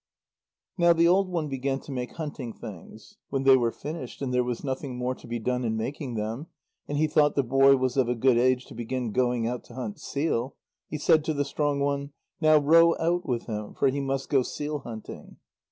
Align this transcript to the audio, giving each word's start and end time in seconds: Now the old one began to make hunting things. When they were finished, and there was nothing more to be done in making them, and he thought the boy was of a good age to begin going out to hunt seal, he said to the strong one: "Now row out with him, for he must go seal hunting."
Now 0.79 0.93
the 0.93 1.07
old 1.07 1.29
one 1.29 1.47
began 1.47 1.79
to 1.81 1.91
make 1.91 2.13
hunting 2.13 2.53
things. 2.53 3.17
When 3.29 3.43
they 3.43 3.55
were 3.55 3.69
finished, 3.71 4.19
and 4.23 4.33
there 4.33 4.43
was 4.43 4.63
nothing 4.63 4.97
more 4.97 5.13
to 5.13 5.27
be 5.27 5.37
done 5.37 5.63
in 5.63 5.77
making 5.77 6.15
them, 6.15 6.47
and 6.87 6.97
he 6.97 7.05
thought 7.05 7.35
the 7.35 7.43
boy 7.43 7.75
was 7.75 7.97
of 7.97 8.09
a 8.09 8.15
good 8.15 8.35
age 8.35 8.65
to 8.65 8.73
begin 8.73 9.11
going 9.11 9.45
out 9.45 9.63
to 9.65 9.75
hunt 9.75 9.99
seal, 9.99 10.55
he 10.89 10.97
said 10.97 11.23
to 11.25 11.35
the 11.35 11.45
strong 11.45 11.81
one: 11.81 12.13
"Now 12.41 12.57
row 12.57 12.95
out 12.99 13.27
with 13.27 13.45
him, 13.45 13.75
for 13.75 13.89
he 13.89 14.01
must 14.01 14.27
go 14.29 14.41
seal 14.41 14.79
hunting." 14.79 15.37